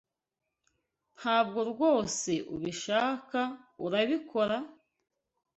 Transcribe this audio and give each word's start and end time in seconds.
Ntabwo 1.17 1.59
rwose 1.71 2.31
ubishaka, 2.55 3.39
urabikora? 3.85 4.57